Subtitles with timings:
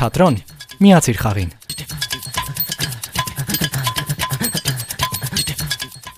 [0.00, 0.36] թատրոն,
[0.80, 1.50] միացիր խաղին։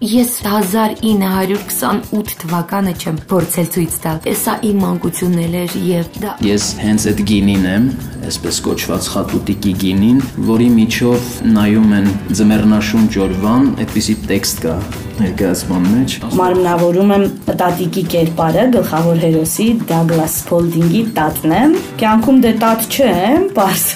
[0.03, 7.07] Ես 1928 թվականը չեմ փորձել ցույց տալ։ Սա իմ մանկությունն էր եւ դա Ես հենց
[7.11, 7.85] այդ գինին եմ,
[8.31, 10.19] այսպես կոչված խատուտիկի գինին,
[10.51, 11.21] որի միջով
[11.55, 12.07] նայում են
[12.39, 14.77] ձմեռնաշուն ջորվան, այդպիսի տեքստ կա
[15.21, 17.25] ներկայացման մեջ։ Մարմնավորում եմ
[17.63, 23.87] տատիկի կերպարը գլխավոր հերոսի Դագլաս Սփոլդինգի տատն եմ։ Կյանքում դե տատ չեմ, բարձ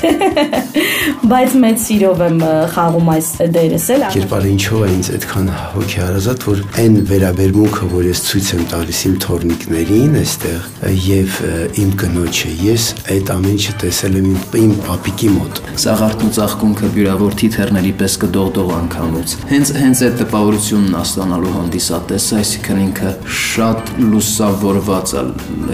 [1.32, 2.38] բայց մեծ սիրով եմ
[2.76, 8.22] խաղում այս դերս էլ։ Կերպարը ինչով է ինձ այդքան հոգեհարազատ, որ այն վերաբերմունքը, որ ես
[8.26, 10.70] ցույց եմ տալիս իմ թորնիկներին այստեղ
[11.06, 11.40] եւ
[11.82, 16.90] իմ կնոջը, ես այդ ամեն ինչը տեսել եմ իմ, իմ պապիկի մոտ։ Սաղարթն ու ծաղկունքը
[16.96, 25.12] բյուրավոր թիթեռների պես կդողդող անգամուց։ Հենց հենց այդ տպավորությունն աստանալու հանդիսատես, այսինքն ինքը շատ լուսավորված
[25.14, 25.22] է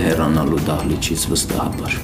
[0.04, 1.94] հեռանալու դահլիճից վստահաբար։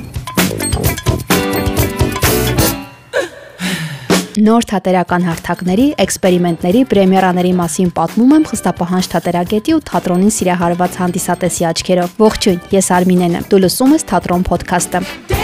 [4.39, 12.14] Նոր թատերական հարթակների, էքսպերիմենտների, պրեմիերաների մասին պատմում եմ խստապահանջ թատերագետի ու թատրոնին սիրահարված հանդիսատեսի աչքերով։
[12.22, 15.38] Ողջույն, ես Արմինեն եմ։ Դու լսում ես Թատրոն ոդքասթը։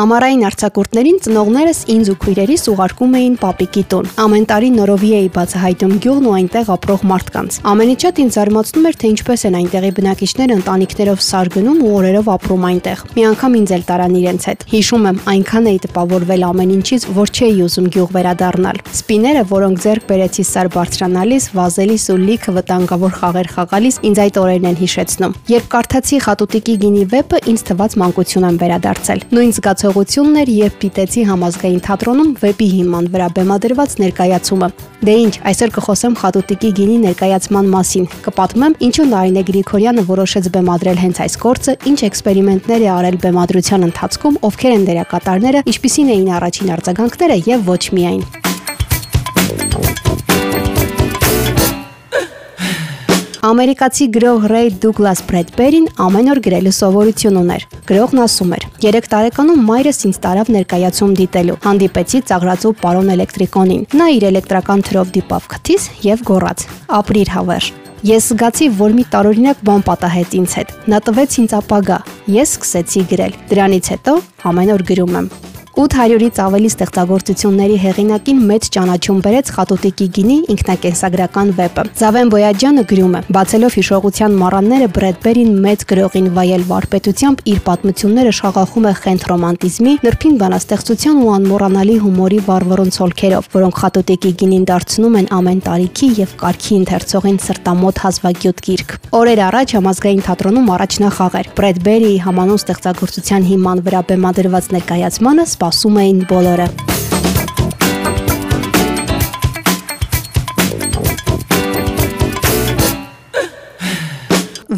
[0.00, 5.92] Ամառային արձակուրդներին ծնողներս ինձ ու քույրերիս ուղարկում էին պապիկի տուն։ Ամեն տարի նորովի էի բացահայտում
[6.00, 10.56] գյուղն ու այնտեղ ապրող մարդկանց։ Ամենից շատ ինձ զարմացնում էր, թե ինչպես են այնտեղի բնակիչները
[10.56, 15.20] ընտանիքներով սարգնում ու օրերով ապրում այնտեղ։ Մի անգամ ինձ էլ տարան իրենց հետ։ Հիշում եմ,
[15.34, 20.70] այնքան էի տպավորվել ամեն ինչից, որ չէի ուզում գյուղ վերադառնալ։ Սպիները, որոնք ձեռք բերեցի սար
[20.80, 26.74] բարձրանալիս, վազելիս ու լիքը վտանգավոր խաղեր խաղալիս, ինձ այդ օրերն են հիշեցնում։ Երբ կարդացի Խատուտիկի
[26.80, 29.52] գինի վեպը, ինձ թվաց մանկություն եմ վերադարձել։ Նույն
[29.90, 34.68] զգացողությունն էր, երբ դիտեցի համազգային թատրոնում վեպի հիման վրա բեմադրված ներկայացումը։
[35.02, 41.22] Դե ինչ, այսօր կխոսեմ Խատուտիկի գինի ներկայացման մասին։ Կպատմեմ, ինչու Նարինե Գրիգորյանը որոշեց բեմադրել հենց
[41.26, 47.40] այս գործը, ինչ էքսպերիմենտներ է արել բեմադրության ընթացքում, ովքեր են դերակատարները, ինչպիսին էին առաջին արձագանքները
[47.50, 48.24] եւ ոչ միայն։
[53.50, 58.66] Ամերիկացի գրող Ռեյ Դուգլաս Բրեդբերին ամեն օր գրելու սովորություն ուներ։ Գրողն ասում էր.
[58.84, 65.12] «3 տարեկանում մայրս ինձ տարավ ներկայացում դիտելու։ Հանդիպեցի ծաղրածու պարոն էլեկտրիկոնին։ Նա իր էլեկտրական թրով
[65.18, 66.66] դիպավ քթից եւ գոռաց.
[67.00, 67.74] «Ապրիր հավերժ»։
[68.10, 71.98] Ես զգացի, որ մի տարօրինակ բան պատահեց ինձ հետ։ Նա տվեց ինձ ապագա։
[72.38, 74.14] Ես սկսեցի գրել։ Դրանից հետո
[74.52, 75.26] ամեն օր գրում եմ։
[75.78, 83.20] 800-ից ավելի ստեղծագործությունների հեղինակին մեծ ճանաչում բերեց Խատուտիկի գինի ինքնակենսագրական վեպը։ Զավեն Բոյաջյանը գրում է.
[83.36, 90.34] Բացելով հիշողության մառանները Բրեդբերին մեծ գրողին վայել վարպետությամբ իր պատմությունները շաղախում է խենթ ռոմանտիզմի, նրբին
[90.42, 96.74] բանաստեղծության ու անմոռանալի հումորի վառվռուն ցոլքերով, որոնք Խատուտիկի գինին դարձնում են ամեն տարիքի եւ կարգի
[96.80, 104.00] ընթերցողին սրտամոտ հազվագյուտ գիրք։ Օրեր առաջ համազգային թատրոնում առաջնախաղ էր։ Բրեդբերիի համանուն ստեղծագործության հիման վրա
[104.10, 106.89] բեմադրված ներկայացմանը սպասում էին բոլորը։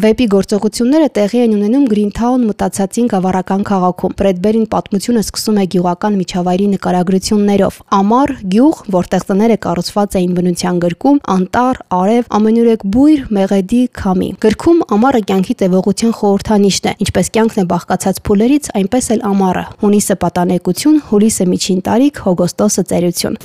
[0.03, 6.65] Վեպի գործողությունները տեղի են ունենում Գրինթաուն մտածածին գավառական քաղաքում։ Բրեդբերին պատմությունը սկսում է գյուղական միջավայրի
[6.73, 14.29] նկարագրություններով։ Ամառ, գյուղ, որտեղ տները կառուցված էին բնության գրկում, անտառ, արև, ամենուրեք բույր, մեղեդի, քամի։
[14.43, 20.19] Գրքում ամառը կյանքի տևողության խորհրդանիշն է, ինչպես կյանքն է բաղկացած փուլերից, այնպես էլ ամառը։ Հունիսը
[20.27, 23.39] պատանեկություն, հուլիսը միջին տարիք, հոգոստոսը ծերություն։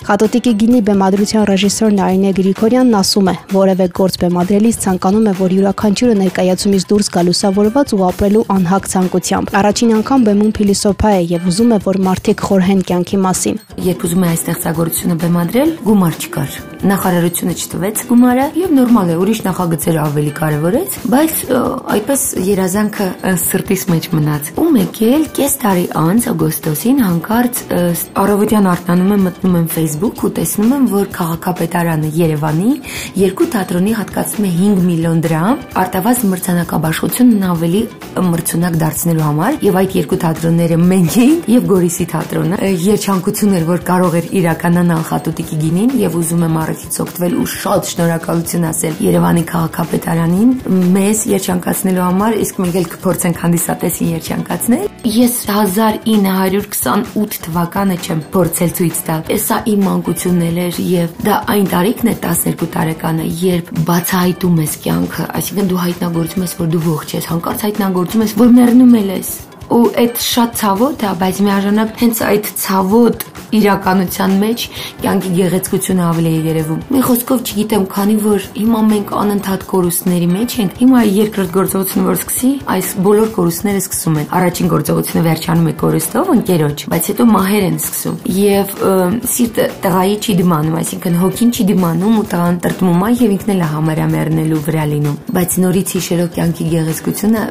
[0.00, 6.14] Խատոտիկի գինի բեմադրության ռեժիսոր Նարինե Գրիգորյանն ասում է, որևէ գործ բեմադրելիս ցանկանում է, որ յուրաքանչյուրը
[6.20, 11.70] ներկայացումից դուրս գա լուսավորված ու ապրելու անհակ ցանկությամբ։ Առաջին անգամ բեմում փիլիսոփա է եւ ուզում
[11.76, 17.54] է, որ մարդիկ խորհեն կյանքի մասին։ երբ ուզում է այս ստեղծագործությունը բեմադրել, գումար չկար։ Նախարարությունը
[17.60, 21.40] չտվեց գումարը եւ նորմալ է, ուրիշ նախագծերը ավելի կարեւորեց, բայց
[21.92, 23.08] այդպես երազանքը
[23.44, 27.62] սրտիս մեջ մնաց։ Ու մեկ էլ կես տարի անց օգոստոսին հանկարծ
[28.24, 32.72] առավոտյան արտանում եմ մտնում եմ Facebook ու տեսնում եմ, որ քաղաքապետարանը Երևանի
[33.18, 37.80] երկու թատրոնի հատկացնում է 5 միլիոն դրամ արտավազ մրցանակաբաշխությունն ավելի
[38.30, 43.82] մրցունակ դարձնելու համար եւ այդ երկու թատրոնները մենք էին եւ Գորիսի թատրոնը երջանկություն էր որ
[43.90, 49.44] կարող էր իրականանալ Խատուտիկի գինին եւ ուզում եմ առիթից օգտվել ու շատ շնորհակալություն ասել Երևանի
[49.50, 50.54] քաղաքապետարանին
[51.00, 58.98] մեզ երջանկացնելու համար իսկ մենք էլ կփորձենք հանդիսատեսին երջանկացնել ես 1928 թվականը չեմ փորձել ցույց
[59.06, 64.74] տալ սա իմ մանկությունն էր եւ դա այն տարիքն է 12 տարեկանը երբ բացահայտում ես
[64.84, 69.30] կյանքը այսինքն դու հայտնագործում ես որ դու ողջ ես հանկարծ հայտնագործում ես որ մեռնում ես
[69.70, 73.24] ու այդ շատ ցավոտ է, բայց միաժամանակ հենց այդ ցավոտ
[73.58, 74.64] իրականության մեջ
[75.00, 80.56] կյանքի գեղեցկությունը ավելի է երևում։ Մի խոսքով չգիտեմ, քանի որ հիմա մենք անընդհատ կորուստների մեջ
[80.60, 85.74] ենք, հիմա երկրորդ գործողությունը որ սկսի, այս բոլոր կորուստները սկսում են։ Առաջին գործողությունը վերջանում է
[85.80, 88.74] կորուստով, ընկերոջ, բայց հետո մահեր են սկսում։ Եվ
[89.30, 93.60] սիրտը տղայի չի դիմանում, այսինքն հոգին չի դիմանում ու տղան տրտմում է եւ ինքն էլ
[93.60, 97.42] է համարյա մեռնելու վրա լինում։ Բայց նորից հիշելով կյանքի գեղեցկությունը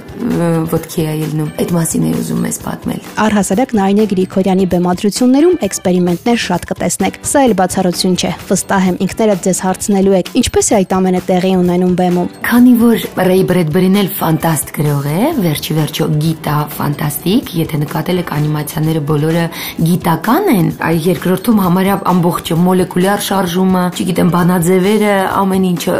[0.74, 5.56] ոտքի է ելնում։ Այդ մասին է ուզում ես պատմել։ Առհասարակ Նարինե Գրիգորյանի բեմադրություններում
[5.90, 10.76] էքսպերիմենտներ շատ կտեսնեք։ Սա էլ բացառություն չէ։ Վստահ եմ ինքներդ ձեզ հարցնելու եք, ինչպես է
[10.78, 16.08] այդ ամենը տեղի ունենում բեմում։ Քանի որ Ռեյ Բրեդբերին էլ ֆանտաստ գրող է, վերջի վերջո
[16.20, 19.46] գիտա ֆանտաստիկ, եթե նկատել եք անիմացիաները բոլորը
[19.90, 25.98] գիտական են, այ երկրորդում համարյա ամբողջը մոլեկուլյար շարժումը, չգիտեմ, բանաձևերը, ամեն ինչը,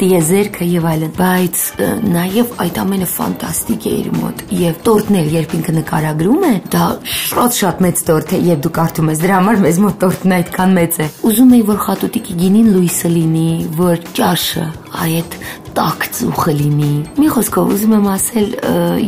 [0.00, 1.64] տիեզերքը եւ այլն, բայց
[2.10, 6.86] նաեւ այդ ամենը ֆանտաստիկ է իր մոտ եւ տորտն էլ երբ ինքը նկարագրում է, դա
[7.30, 10.72] շատ շատ մեծ տորտ է եւ դու կարդում ես դրա համար մեզ մոտ տորտն այդքան
[10.74, 14.64] մեծ է։ Ուզում եի որ խատուտիկի գինին լույսը լինի, որ ճաշը
[15.04, 15.36] այդ
[15.76, 16.90] տաք ծուխը լինի։
[17.20, 18.48] Մի խոսքով ուզում եմ ասել,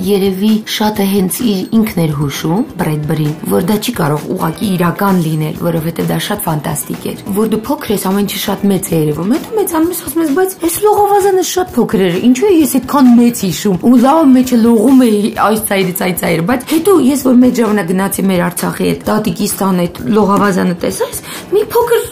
[0.06, 1.38] երևի շատը հենց
[1.78, 7.06] ինքն էր հուշում Բրեդբրին, որ դա չի կարող ուղակի իրական լինել, որովհետև դա շատ ֆանտաստիկ
[7.12, 10.22] էր։ Որ դու փոքր ես, ամեն ինչը շատ մեծ է երևում։ Հետո մեծանում ես, ասում
[10.22, 14.22] ես, բայց այս լողավազանը շատ փոքր էր։ Ինչու է ես այդքան մեծ հիշում։ Ու լավ
[14.32, 18.42] մեջը լողում էի այս ծայրից այդ ծայր, բայց հետո ես որ մեծ ժամանակ գնացի մեր
[18.42, 21.20] Արցախի հետ, տատիկիս տան այդ լողավազանը տեսած,
[21.52, 22.02] մի փոքր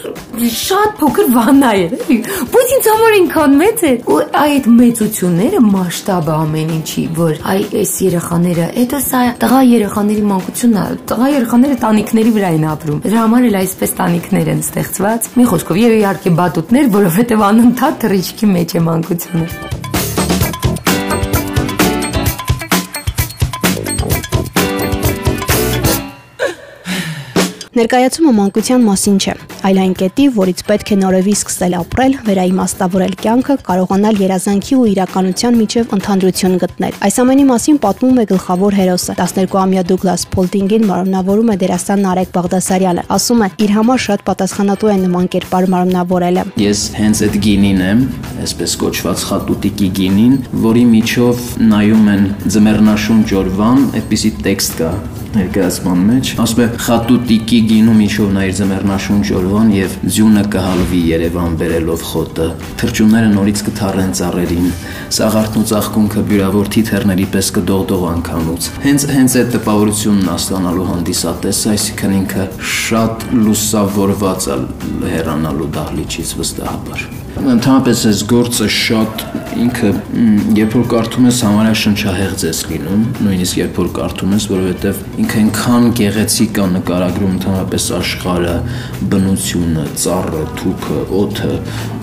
[0.41, 2.17] շատ փոքր վանա էր, էլի։
[2.51, 7.91] Բայց ինձ համար այնքան մեծ էր։ Ու այդ մեծությունները մասշտաբը ամեն ինչի, որ այ այս
[8.05, 13.45] երեխաները, դա սա տղա երեխաների մանկությունն է։ Տղա երեխաները տանիքների վրա են ապրում։ Դրա համար
[13.51, 18.83] էլ այսպես տանիքներ են ստեղծված։ Մի խոսքով, եւ իհարկե բատուտներ, որովհետեւ անընդհատ թռիչքի մեջ է
[18.89, 19.80] մանկությունը։
[27.71, 29.33] Ներկայացումը մանկության մասին չէ,
[29.63, 35.55] այլ այն կետի, որից պետք է նորովի սկսել ապրել, վերաիմաստավորել կյանքը, կարողանալ երազանքի ու իրականության
[35.61, 41.55] միջև ընդհանրություն գտնել։ Այս ամենի մասին պատմում է գլխավոր հերոսը։ 12-ամյա Դուգլաս Փոլտինգին մարմնավորում է
[41.63, 47.23] դերասան Նարեկ Բաղդասարյանը։ Ասում է, իր համար շատ պատասխանատու է նման կերպար մարմնավորելը։ Ես հենց
[47.31, 48.03] այդ գինին եմ,
[48.51, 50.35] այսպես կոչված խատուտիկի գինին,
[50.67, 54.91] որի միջով նայում են ձմեռնաշունչ օրվան, այդպիսի տեքստ կա
[55.35, 61.55] ներկայացման մեջ ասում է խատուտիկի գինու միջով նա իր ձմեռնաշունչ օրվան եւ ձյունը կհալվի Երևան
[61.61, 62.47] բերելով խոտը
[62.81, 64.67] թրջունները նորից կթարեն ծառերին
[65.17, 72.19] սաղարթն ու ծաղկունքը բյուրավոր թիթեռների պես կդողդող անքանուց հենց հենց այդ տպավորությունն աստանալու հանդիսատես այսինքն
[72.19, 72.45] ինքը
[72.81, 74.61] շատ լուսավորված է
[75.15, 79.21] հեռանալու դահլիճից վստահաբար Ընդհանրապես այս գործը շատ
[79.63, 79.89] ինքը
[80.57, 85.41] երբ որ կարդում ես համարյա շնչահեղձ ես լինում, նույնիսկ երբ որ կարդում ես, որովհետև ինքը
[85.41, 88.55] այնքան գեղեցիկ է նկարագրում ընդհանրապես աշխարհը,
[89.11, 91.51] բնությունը, ծառը, թուփը, օդը,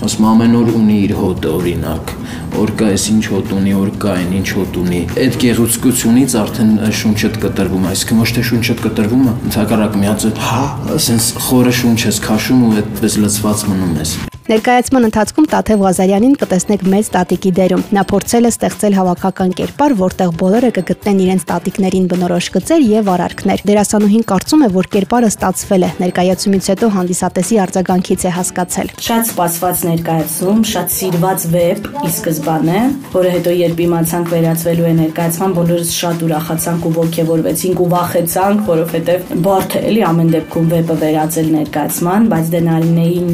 [0.06, 2.14] ասում ամեն օր ունի իր հոտը օրինակ,
[2.54, 6.72] որ կա էս ինչ հոտ ունի, որ կա այն ինչ հոտ ունի։ Այդ գեղեցկությունից արդեն
[7.02, 10.64] շունչդ կտրվում, այսինքն ոչ թե շունչդ կտրվում է, ընդհակառակ միացը, հա,
[10.98, 14.18] ասենց խորը շունչ ես քաշում ու այդպես լցված մնում ես։
[14.48, 20.30] Ներկայացման ընթացքում Տաթև Ղազարյանին կտեսնեք մեծ տատիկի դերում։ Նա փորձել է ստեղծել հավաքական կերպար, որտեղ
[20.40, 25.90] բոլորը կգտնեն իրենց տատիկներին բնորոշ գծեր եւ արարքներ։ Դերասանուհին կարծում է, որ կերպարը ստացվել է։
[26.00, 32.80] Ներկայացումից հետո հանդիսատեսի արձագանքից է հասկացել։ Շատ սպասված ներկայացում, շատ սիրված վեպ ի սկզբանե,
[33.12, 39.32] որը հետո երբ իմացանք վերածվելու է ներկայացման, բոլորս շատ ուրախացանք ու ողջևորվեցինք ու վախեցանք, որովհետեւ
[39.44, 43.32] բարդ է էլի ամեն դեպքում վեպը վերածել ներկայացման, բայց դենարինեին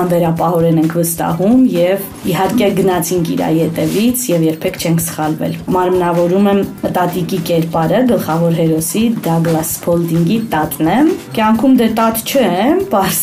[0.00, 6.62] անվերապահորեն ենք վստահում եւ իհարկե գնացինք իր յետևից եւ երբեք չենք սխալվել։ Մարմնավորում եմ
[6.98, 13.20] տատիկի կերպարը գլխավոր հերոսի Դագլաս Սփոլդինգի տատն եմ։ Կյանքում դե տատ չեմ, բաս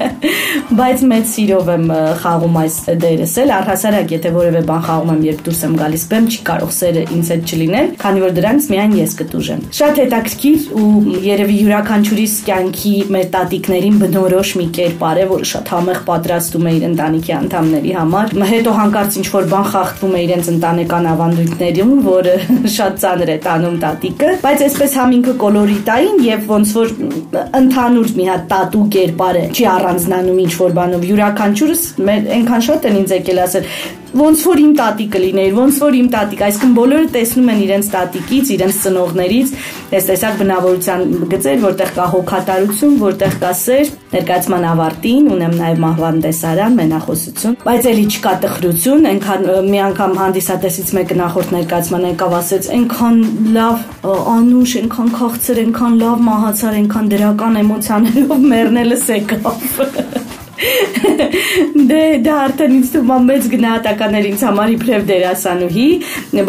[0.80, 1.86] բայց մեծ սիրով եմ
[2.20, 6.28] խաղում այս դերս էլ առհասարակ եթե որևէ բան խաղում եմ երբ դուրս եմ գալիս բեմ
[6.30, 10.90] չի կարող սերը ինձ հետ չլինել քանի որ դրանից միայն ես կտուժեմ շատ հետաքրքիր ու
[11.26, 16.84] երևի յուրաքանչյուրիս կյանքի մեր տատիկներին բնորոշ մի կերպար է որը շատ համեղ պատրաստում է իր
[16.90, 22.34] ընտանիքի անդամների համար։ Հետո հանկարծ ինչ որ բան խախտվում է իրենց ընտանեկան ավանդույթներում, որը
[22.76, 26.94] շատ ծանր է տանում տատիկը, բայց այսպես համինքը կոլորիտային եւ ոնց որ
[27.60, 32.90] ընդհանուր մի հատ տատու կերպար է, չի առանձնանում ինչ որ բանով։ Յուրաքանչյուրս մեր այնքան շատ
[32.90, 33.70] են ինձ եկել ասել,
[34.10, 38.50] ոնց որ իմ տատիկը լիներ, ոնց որ իմ տատիկ, այսինքն բոլորը տեսնում են իրենց տատիկից,
[38.54, 39.52] իրենց ծնողներից,
[39.90, 46.18] այս տեսակ բնավորության գծեր, որտեղ կա հոգատարություն, որտեղ կա սեր, ներկայացման ավարտին ունեմ նաև մահվան
[46.26, 52.70] տեսարան, մենախոսություն, բայց էլի չկա տխրություն, այնքան մի անգամ հանդիսատեսից մեկը նախորդ ներկայացման եկավ ասեց,
[52.80, 53.22] այնքան
[53.58, 53.86] լավ
[54.34, 60.29] անուշ, այնքան քաղցր, այնքան լավ մահացար, այնքան դրական էմոցիաներով մեռնելս եկավ։
[61.90, 65.86] Դե դա արդեն ինձ թվում է մեծ գնահատականներ ինձ համար իբրև դերասանուհի,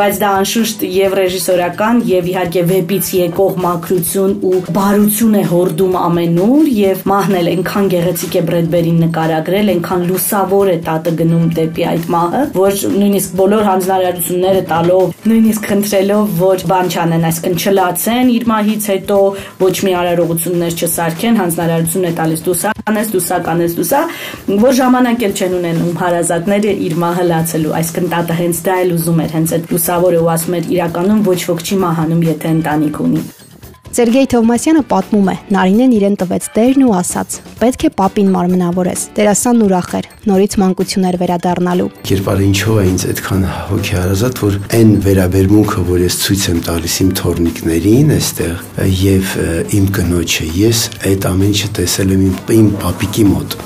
[0.01, 6.71] բայց դա անշուշտ եւ ռեժիսորական եւ իհարկե վեպից եկող մակրություն ու բարություն է հորդում ամենուր
[6.81, 12.09] եւ մահն էլ այնքան գեղեցիկ է Բրեդբերին նկարագրել, այնքան լուսավոր է տատը գնում դեպի այդ
[12.15, 18.89] մահը, որ նույնիսկ բոլոր հանձնարարությունները տալով, նույնիսկ խնդրելով, որ բան չանեն, այսինքն չլացեն իր մահից
[18.91, 19.19] հետո
[19.61, 25.35] ոչ մի արարողություններ չսարքեն, հանձնարարություն է տալիս դուսա, կանես դուսա, կանես դուսա որ ժամանակ էլ
[25.37, 29.69] չեն ունենում հարազատները իր մահը լացելու այսինքն տատը հենց դա էլ ուզում էր հենց այդ
[29.75, 33.23] լուսավորը ու ասում էր իրականում ոչ ոք չի մահանում եթե ընտանիք ունի
[33.91, 35.33] Սերգեյ Թովմասյանը պատմում է.
[35.51, 37.33] Նարինեն իրեն տվեց դերն ու ասաց.
[37.59, 43.43] «Պետք է papին մարմնավորես»։ Տերասանն ուրախ էր, նորից մանկություններ վերադառնալու։ Կերպարը ինչով է ինձ այդքան
[43.67, 48.55] հոգեհարազատ, որ այն վերաբերմունքը, որ ես ցույց եմ տալիս իմ թորնիկներին այստեղ
[49.01, 49.35] եւ
[49.81, 50.79] իմ կնոջը, ես
[51.11, 53.57] այդ ամեն ինչը տեսել եմ իմ իմ papիկի մոտ,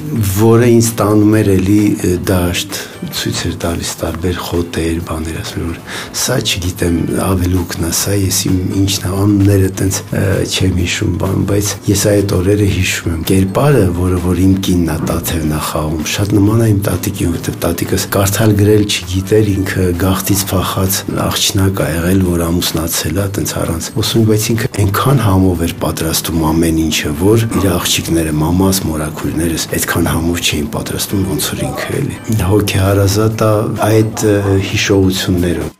[0.41, 1.81] որը ինձ տանում էր էլի
[2.25, 2.81] դաշտ,
[3.15, 5.79] ցույց էր տալիս տարբեր խոտեր, բաներ, ասում որ
[6.25, 9.99] սա չգիտեմ, ավելուկն է, սա ես իմ ինչն է, անունները տենց
[10.45, 14.97] չեմ հիշում, բան, բայց ես այդ օրերը հիշում եմ։ Կերպարը, որը որ իմ կինն է
[15.09, 20.43] Տաթևն է խաղում, շատ նման է իմ տատիկին, որովհետև տատիկս կարդալ գրել չգիտեր, ինքը գախտից
[20.51, 25.73] փախած աղջնակ ա եղել, որ ամուսնացել է, տենց առանց։ Ոսում բայց ինքը այնքան համով էր
[25.85, 31.95] պատրաստում ամեն ինչը, որ իր աղջիկները, մամաս, մորաքույրներս այդքան համով չէին պատրաստում, ոնց որ ինքը
[32.01, 32.19] էլի։
[32.55, 33.53] Հոգեհարազատ է
[33.89, 34.29] այդ
[34.71, 35.74] հիշողություններով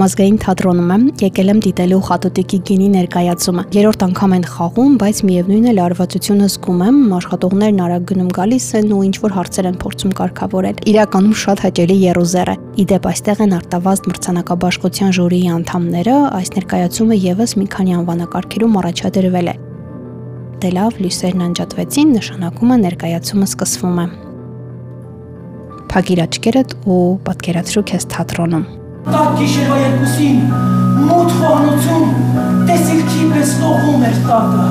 [0.00, 5.66] Համազգային թատրոնում եմ, եկել եմ դիտելու Խատուտիկի գինի ներկայացումը։ Երրորդ անգամ են խաղում, բայց միևնույն
[5.68, 10.14] է լարվածությունը զգում եմ, աշխատողներն արագ գնում գալիս են ու ինչ որ հարցեր են փորձում
[10.20, 17.20] կարգավորել։ Իրականում շատ հաճելի երուզեր է։ Իդեպ այստեղ են արտավազդ մրցանակաբաշխության ժյուրիի անդամները, այս ներկայացումը
[17.28, 19.56] եւս մի քանի անվանակարգերում առաջադրվել է։
[20.64, 24.10] Դե լավ, լույսերն անջատվեցին, նշանակում է ներկայացումը սկսվում է։
[25.92, 28.68] Փակիր աչքերդ ու պատկերացրու քեզ թատրոնում։
[29.06, 30.40] Տակ գիշերվա երկուսին
[31.08, 32.08] մութ խոհանոցում
[32.68, 34.64] տեսիլքի պես լողում էր տակը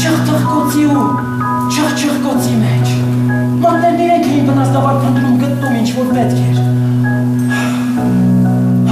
[0.00, 1.06] շղթղկոցի ու
[1.74, 2.92] չղչղկոցի մեջ
[3.64, 6.58] մաններն իրենք էին վնասդավար փնտրում գտնում ինչ որ պետք էր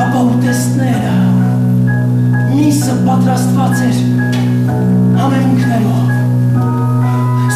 [0.01, 1.15] հապա ուտեստները
[2.57, 4.03] միսը պատրաստված էր
[5.21, 6.11] համեմունքներով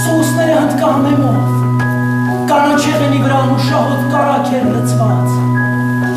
[0.05, 1.43] սոսները հնդկահամեմով
[2.55, 5.46] կանաչեղենի վրա անուշահոտ կարակ էր լծված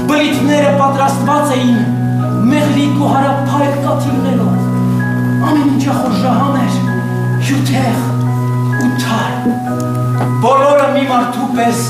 [0.10, 1.76] բլիթները պատրաստված էին
[2.50, 4.56] մեղրիկ ու հարապայր կաթիլներով։
[5.50, 6.74] Ամեն ինչը խորժահան էր,
[7.50, 7.98] հյութեղ
[8.88, 9.34] ու թար։
[10.48, 11.86] Բոլորը մի մարդու պես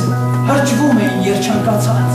[0.51, 2.11] հրջվում էին երջանկացած։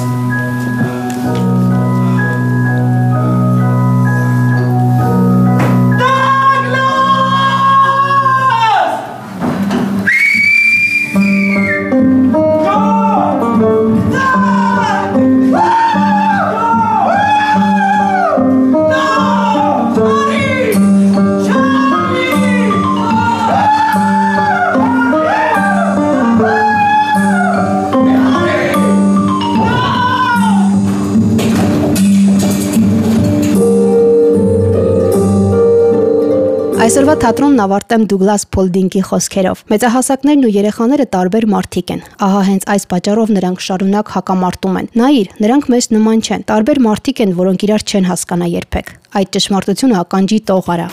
[36.95, 42.87] Այսօրվա թատրոնն ավարտեմ Դուգլաս Փոլդինգի խոսքերով։ Մեծահասակներն ու երեխաները տարբեր մարդիկ են։ Ահա հենց այս
[42.93, 47.87] պատճառով նրանք շարունակ հակամարտում են։ Նայիր, նրանք մեզ նման չեն։ Տարբեր մարդիկ են, որոնք իրար
[47.91, 50.89] չեն հասկանա երբեք։ Այդ ճշմարտությունը ականջի տողարա։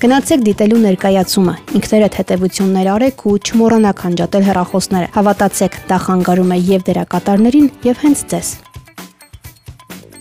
[0.00, 6.88] Գնացեք դիտելու ներկայացումը։ Ինքներդ հետևություններ արեք ու չմոռանաք անջատել հեռախոսները։ Հավատացեք, դա խանգարում է եւ
[6.88, 8.56] դերակատարներին, եւ հենց ձեզ։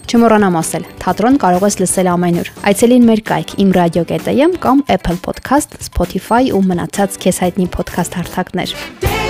[0.05, 6.53] Չմոռանամ ասել, թատրոն կարող ես լսել ամենուր։ Այցելին մեր կայք imradio.am կամ Apple Podcast, Spotify
[6.53, 9.24] ու մնացած քեզ հայտնի podcast հարթակներ։